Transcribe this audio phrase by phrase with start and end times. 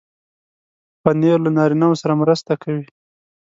[1.03, 2.85] پنېر له نارینو سره مرسته کوي.